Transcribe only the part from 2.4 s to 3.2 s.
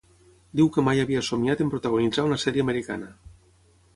sèrie americana.